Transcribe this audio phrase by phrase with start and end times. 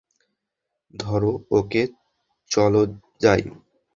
[0.93, 1.81] ধরো ওকে,
[2.51, 2.81] চলো
[3.21, 3.41] যাই!